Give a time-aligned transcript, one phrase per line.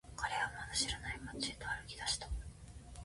[0.15, 2.27] 彼はまだ知らない街へと歩き出した。